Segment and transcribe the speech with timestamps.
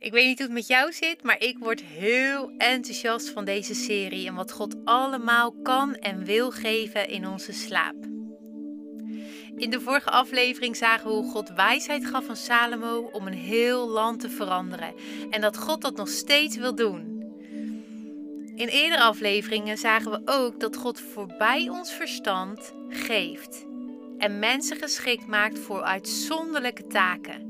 [0.00, 3.74] Ik weet niet hoe het met jou zit, maar ik word heel enthousiast van deze
[3.74, 7.94] serie en wat God allemaal kan en wil geven in onze slaap.
[9.56, 13.88] In de vorige aflevering zagen we hoe God wijsheid gaf aan Salomo om een heel
[13.88, 14.94] land te veranderen
[15.30, 17.22] en dat God dat nog steeds wil doen.
[18.54, 23.66] In eerdere afleveringen zagen we ook dat God voorbij ons verstand geeft
[24.18, 27.49] en mensen geschikt maakt voor uitzonderlijke taken.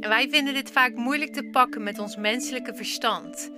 [0.00, 3.50] Wij vinden dit vaak moeilijk te pakken met ons menselijke verstand.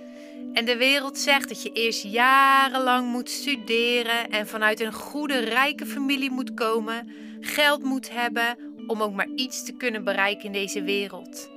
[0.53, 5.85] En de wereld zegt dat je eerst jarenlang moet studeren en vanuit een goede, rijke
[5.85, 8.57] familie moet komen, geld moet hebben
[8.87, 11.49] om ook maar iets te kunnen bereiken in deze wereld.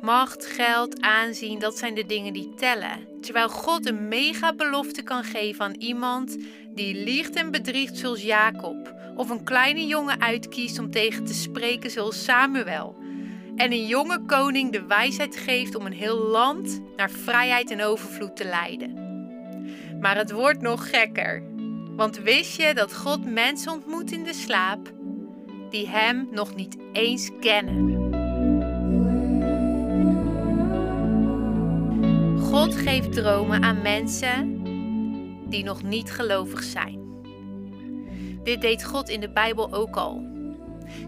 [0.00, 3.20] Macht, geld, aanzien, dat zijn de dingen die tellen.
[3.20, 6.36] Terwijl God een mega belofte kan geven aan iemand
[6.74, 11.90] die liegt en bedriegt zoals Jacob, of een kleine jongen uitkiest om tegen te spreken
[11.90, 12.97] zoals Samuel
[13.58, 18.36] en een jonge koning de wijsheid geeft om een heel land naar vrijheid en overvloed
[18.36, 19.06] te leiden.
[20.00, 21.42] Maar het wordt nog gekker.
[21.96, 24.92] Want wist je dat God mensen ontmoet in de slaap
[25.70, 28.06] die Hem nog niet eens kennen?
[32.40, 34.62] God geeft dromen aan mensen
[35.48, 37.00] die nog niet gelovig zijn.
[38.42, 40.37] Dit deed God in de Bijbel ook al.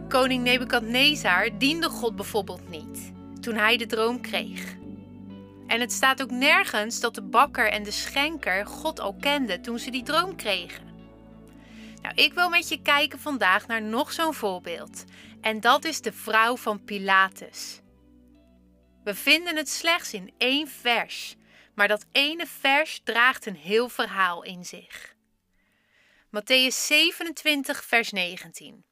[0.08, 4.76] Koning Nebukadnezar diende God bijvoorbeeld niet toen hij de droom kreeg.
[5.66, 9.78] En het staat ook nergens dat de bakker en de schenker God al kenden toen
[9.78, 10.88] ze die droom kregen.
[12.02, 15.04] Nou, ik wil met je kijken vandaag naar nog zo'n voorbeeld.
[15.40, 17.80] En dat is de vrouw van Pilatus.
[19.04, 21.36] We vinden het slechts in één vers,
[21.74, 25.14] maar dat ene vers draagt een heel verhaal in zich.
[26.26, 28.84] Matthäus 27, vers 19.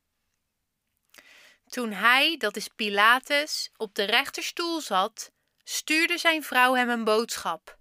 [1.68, 5.32] Toen hij, dat is Pilatus, op de rechterstoel zat,
[5.64, 7.78] stuurde zijn vrouw hem een boodschap.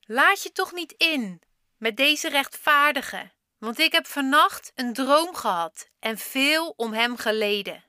[0.00, 1.42] Laat je toch niet in
[1.76, 7.84] met deze rechtvaardige, want ik heb vannacht een droom gehad en veel om hem geleden.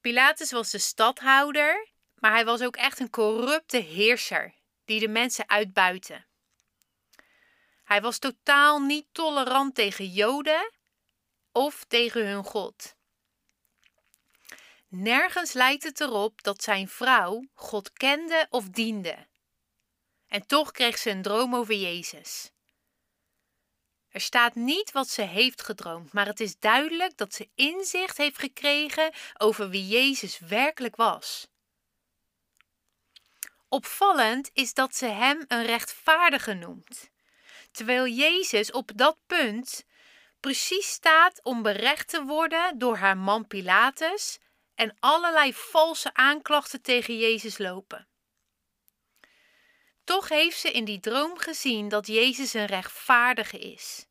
[0.00, 5.48] Pilatus was de stadhouder, maar hij was ook echt een corrupte heerser die de mensen
[5.48, 6.24] uitbuitte.
[7.84, 10.70] Hij was totaal niet tolerant tegen Joden
[11.52, 12.94] of tegen hun God.
[14.88, 19.26] Nergens lijkt het erop dat zijn vrouw God kende of diende.
[20.26, 22.50] En toch kreeg ze een droom over Jezus.
[24.08, 28.38] Er staat niet wat ze heeft gedroomd, maar het is duidelijk dat ze inzicht heeft
[28.38, 31.48] gekregen over wie Jezus werkelijk was.
[33.68, 37.10] Opvallend is dat ze hem een rechtvaardige noemt,
[37.70, 39.84] terwijl Jezus op dat punt
[40.42, 44.38] precies staat om berecht te worden door haar man Pilatus
[44.74, 48.08] en allerlei valse aanklachten tegen Jezus lopen.
[50.04, 54.06] Toch heeft ze in die droom gezien dat Jezus een rechtvaardige is.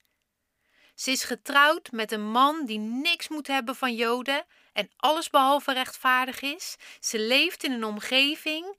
[0.95, 6.41] Ze is getrouwd met een man die niks moet hebben van Joden en allesbehalve rechtvaardig
[6.41, 6.75] is.
[6.99, 8.77] Ze leeft in een omgeving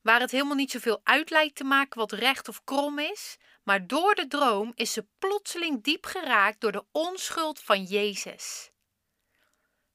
[0.00, 3.86] waar het helemaal niet zoveel uit lijkt te maken wat recht of krom is, maar
[3.86, 8.70] door de droom is ze plotseling diep geraakt door de onschuld van Jezus.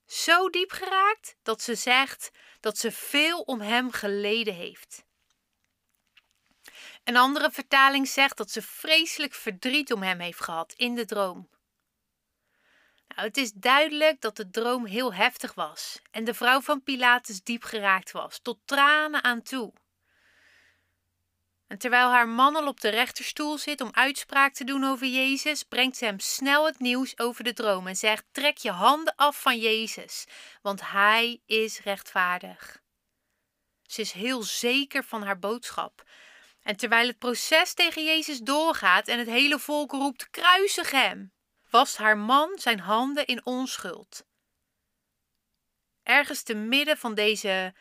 [0.06, 5.03] Zo diep geraakt dat ze zegt dat ze veel om hem geleden heeft.
[7.03, 11.50] Een andere vertaling zegt dat ze vreselijk verdriet om hem heeft gehad in de droom.
[13.08, 17.44] Nou, het is duidelijk dat de droom heel heftig was en de vrouw van Pilatus
[17.44, 19.74] diep geraakt was, tot tranen aan toe.
[21.69, 25.63] En terwijl haar man al op de rechterstoel zit om uitspraak te doen over Jezus,
[25.63, 29.41] brengt ze hem snel het nieuws over de droom en zegt: Trek je handen af
[29.41, 30.25] van Jezus,
[30.62, 32.81] want hij is rechtvaardig.
[33.84, 36.03] Ze is heel zeker van haar boodschap.
[36.62, 41.34] En terwijl het proces tegen Jezus doorgaat en het hele volk roept: Kruisig hem,
[41.69, 44.24] wast haar man zijn handen in onschuld.
[46.03, 47.73] Ergens te midden van deze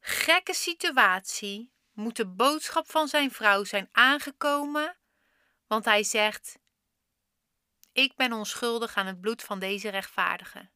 [0.00, 4.96] gekke situatie moet de boodschap van zijn vrouw zijn aangekomen,
[5.66, 6.58] want hij zegt:
[7.92, 10.70] Ik ben onschuldig aan het bloed van deze rechtvaardige.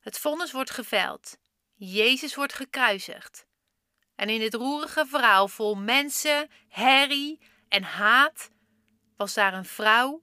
[0.00, 1.36] Het vonnis wordt geveld,
[1.74, 3.46] Jezus wordt gekruisigd.
[4.14, 8.50] En in dit roerige verhaal vol mensen, herrie en haat
[9.16, 10.22] was daar een vrouw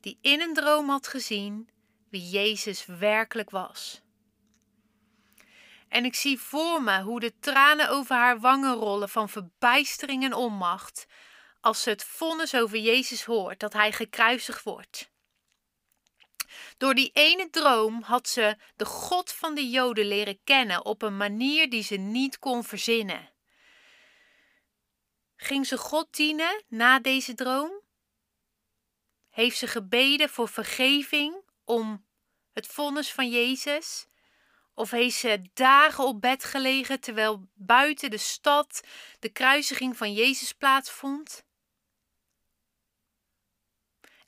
[0.00, 1.70] die in een droom had gezien
[2.10, 4.02] wie Jezus werkelijk was.
[5.88, 10.34] En ik zie voor me hoe de tranen over haar wangen rollen van verbijstering en
[10.34, 11.06] onmacht,
[11.60, 15.10] als ze het vonnis over Jezus hoort dat hij gekruisigd wordt.
[16.76, 21.16] Door die ene droom had ze de God van de Joden leren kennen op een
[21.16, 23.30] manier die ze niet kon verzinnen.
[25.36, 27.80] Ging ze God dienen na deze droom?
[29.30, 32.06] Heeft ze gebeden voor vergeving om
[32.52, 34.07] het vonnis van Jezus?
[34.78, 38.80] Of heeft ze dagen op bed gelegen terwijl buiten de stad
[39.18, 41.44] de kruisiging van Jezus plaatsvond?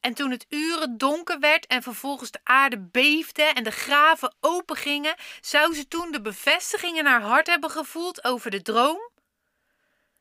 [0.00, 5.14] En toen het uren donker werd en vervolgens de aarde beefde en de graven opengingen,
[5.41, 9.11] zou ze toen de bevestiging in haar hart hebben gevoeld over de droom?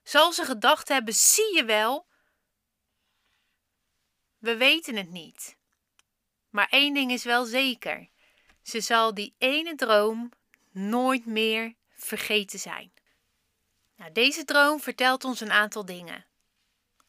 [0.04, 2.08] Zal ze gedacht hebben: zie je wel?
[4.38, 5.58] We weten het niet.
[6.50, 8.10] Maar één ding is wel zeker:
[8.70, 10.32] ze zal die ene droom
[10.72, 12.92] nooit meer vergeten zijn.
[13.96, 16.26] Nou, deze droom vertelt ons een aantal dingen.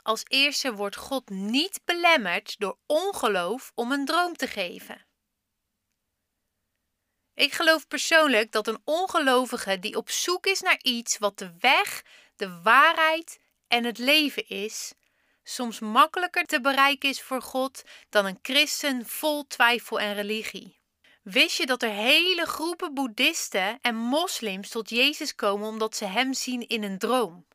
[0.03, 5.05] Als eerste wordt God niet belemmerd door ongeloof om een droom te geven.
[7.35, 12.03] Ik geloof persoonlijk dat een ongelovige die op zoek is naar iets wat de weg,
[12.37, 14.93] de waarheid en het leven is,
[15.43, 20.80] soms makkelijker te bereiken is voor God dan een christen vol twijfel en religie.
[21.22, 26.34] Wist je dat er hele groepen boeddhisten en moslims tot Jezus komen omdat ze Hem
[26.34, 27.46] zien in een droom?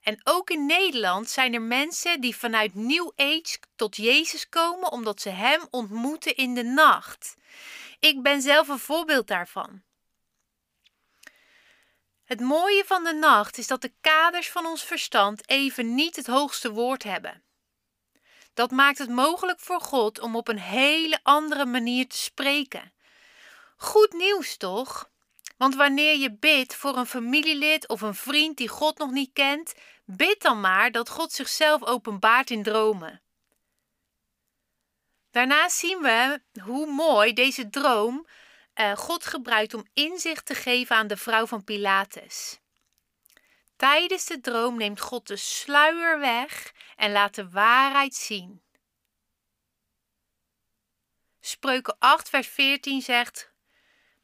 [0.00, 5.20] En ook in Nederland zijn er mensen die vanuit New Age tot Jezus komen omdat
[5.20, 7.34] ze Hem ontmoeten in de nacht.
[8.00, 9.82] Ik ben zelf een voorbeeld daarvan.
[12.24, 16.26] Het mooie van de nacht is dat de kaders van ons verstand even niet het
[16.26, 17.43] hoogste woord hebben.
[18.54, 22.92] Dat maakt het mogelijk voor God om op een hele andere manier te spreken.
[23.76, 25.10] Goed nieuws toch?
[25.56, 29.74] Want wanneer je bidt voor een familielid of een vriend die God nog niet kent,
[30.04, 33.22] bid dan maar dat God zichzelf openbaart in dromen.
[35.30, 38.26] Daarnaast zien we hoe mooi deze droom
[38.74, 42.58] uh, God gebruikt om inzicht te geven aan de vrouw van Pilatus.
[43.84, 48.62] Tijdens de droom neemt God de sluier weg en laat de waarheid zien.
[51.40, 53.52] Spreuken 8, vers 14 zegt: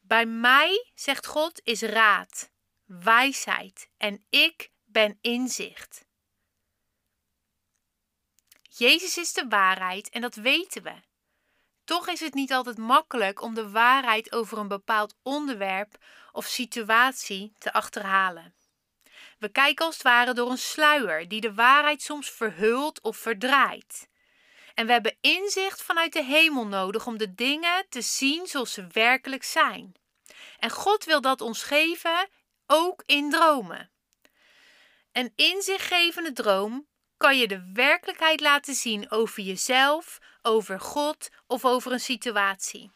[0.01, 2.51] Bij mij, zegt God, is raad,
[2.85, 6.05] wijsheid en ik ben inzicht.
[8.63, 10.95] Jezus is de waarheid en dat weten we.
[11.85, 17.53] Toch is het niet altijd makkelijk om de waarheid over een bepaald onderwerp of situatie
[17.59, 18.55] te achterhalen.
[19.41, 24.09] We kijken als het ware door een sluier die de waarheid soms verhult of verdraait.
[24.75, 28.87] En we hebben inzicht vanuit de hemel nodig om de dingen te zien zoals ze
[28.93, 29.95] werkelijk zijn.
[30.59, 32.29] En God wil dat ons geven,
[32.67, 33.91] ook in dromen.
[35.13, 41.93] Een inzichtgevende droom kan je de werkelijkheid laten zien over jezelf, over God of over
[41.93, 42.91] een situatie.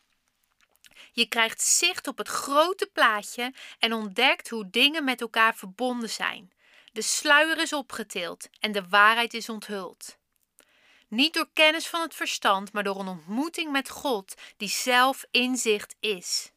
[1.14, 6.52] Je krijgt zicht op het grote plaatje en ontdekt hoe dingen met elkaar verbonden zijn.
[6.92, 10.16] De sluier is opgetild en de waarheid is onthuld.
[11.08, 15.96] Niet door kennis van het verstand, maar door een ontmoeting met God, die zelf inzicht
[16.00, 16.52] is.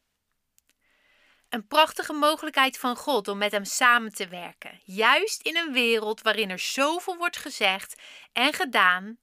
[1.48, 6.22] Een prachtige mogelijkheid van God om met Hem samen te werken, juist in een wereld
[6.22, 8.00] waarin er zoveel wordt gezegd
[8.32, 9.18] en gedaan,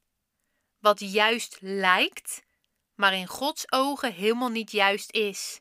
[0.80, 2.45] wat juist lijkt,
[2.96, 5.60] maar in Gods ogen helemaal niet juist is.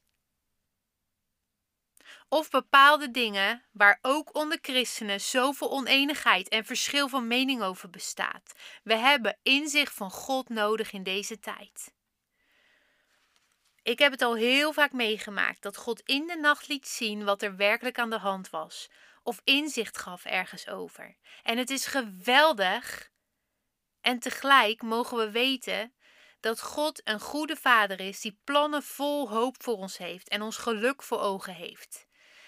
[2.28, 8.52] Of bepaalde dingen waar ook onder christenen zoveel oneenigheid en verschil van mening over bestaat.
[8.82, 11.92] We hebben inzicht van God nodig in deze tijd.
[13.82, 17.42] Ik heb het al heel vaak meegemaakt dat God in de nacht liet zien wat
[17.42, 18.90] er werkelijk aan de hand was,
[19.22, 21.16] of inzicht gaf ergens over.
[21.42, 23.10] En het is geweldig.
[24.00, 25.94] En tegelijk mogen we weten
[26.44, 30.56] dat God een goede vader is die plannen vol hoop voor ons heeft en ons
[30.56, 32.06] geluk voor ogen heeft.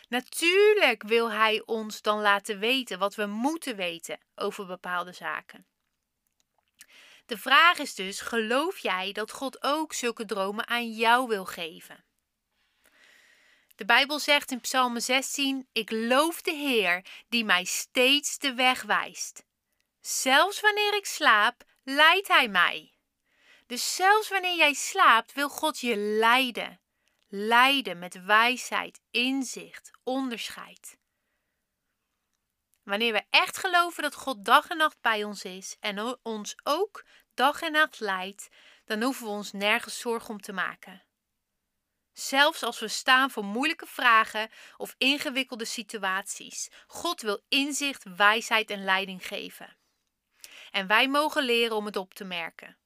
[0.09, 5.67] Natuurlijk wil Hij ons dan laten weten wat we moeten weten over bepaalde zaken.
[7.27, 12.05] De vraag is dus: geloof jij dat God ook zulke dromen aan jou wil geven?
[13.75, 18.83] De Bijbel zegt in Psalm 16: Ik loof de Heer die mij steeds de weg
[18.83, 19.45] wijst.
[20.01, 22.96] Zelfs wanneer ik slaap, leidt Hij mij.
[23.67, 26.81] Dus zelfs wanneer jij slaapt, wil God je leiden.
[27.29, 30.99] Leiden met wijsheid, inzicht, onderscheid.
[32.83, 37.05] Wanneer we echt geloven dat God dag en nacht bij ons is en ons ook
[37.35, 38.49] dag en nacht leidt,
[38.85, 41.05] dan hoeven we ons nergens zorgen om te maken.
[42.13, 46.71] Zelfs als we staan voor moeilijke vragen of ingewikkelde situaties.
[46.87, 49.77] God wil inzicht, wijsheid en leiding geven.
[50.71, 52.79] En wij mogen leren om het op te merken.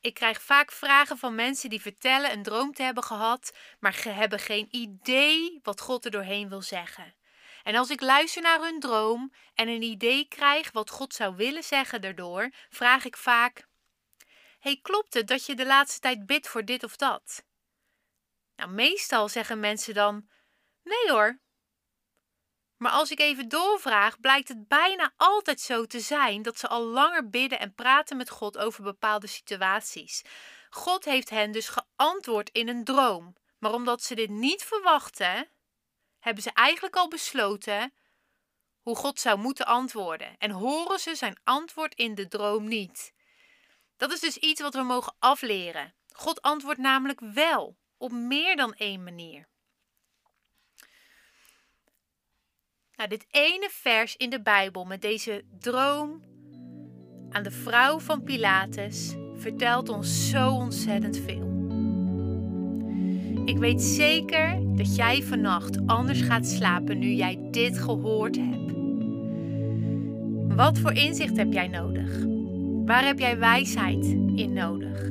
[0.00, 4.38] Ik krijg vaak vragen van mensen die vertellen een droom te hebben gehad, maar hebben
[4.38, 7.14] geen idee wat God er doorheen wil zeggen.
[7.62, 11.64] En als ik luister naar hun droom en een idee krijg wat God zou willen
[11.64, 13.66] zeggen daardoor, vraag ik vaak:
[14.58, 17.44] Hey, klopt het dat je de laatste tijd bidt voor dit of dat?
[18.56, 20.28] Nou, meestal zeggen mensen dan:
[20.82, 21.38] Nee hoor.
[22.80, 26.82] Maar als ik even doorvraag, blijkt het bijna altijd zo te zijn dat ze al
[26.82, 30.22] langer bidden en praten met God over bepaalde situaties.
[30.70, 33.36] God heeft hen dus geantwoord in een droom.
[33.58, 35.48] Maar omdat ze dit niet verwachten,
[36.18, 37.92] hebben ze eigenlijk al besloten
[38.80, 40.36] hoe God zou moeten antwoorden.
[40.38, 43.12] En horen ze zijn antwoord in de droom niet.
[43.96, 45.94] Dat is dus iets wat we mogen afleren.
[46.12, 49.49] God antwoordt namelijk wel op meer dan één manier.
[53.00, 56.22] Nou, dit ene vers in de Bijbel met deze droom
[57.30, 61.48] aan de vrouw van Pilatus vertelt ons zo ontzettend veel.
[63.44, 68.72] Ik weet zeker dat jij vannacht anders gaat slapen nu jij dit gehoord hebt.
[70.56, 72.24] Wat voor inzicht heb jij nodig?
[72.84, 74.04] Waar heb jij wijsheid
[74.34, 75.10] in nodig?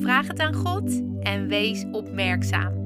[0.00, 2.83] Vraag het aan God en wees opmerkzaam.